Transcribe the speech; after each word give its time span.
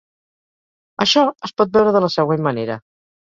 Això 1.05 1.23
es 1.49 1.53
pot 1.61 1.77
veure 1.77 1.93
de 1.97 2.03
la 2.07 2.11
següent 2.17 2.45
manera. 2.49 2.79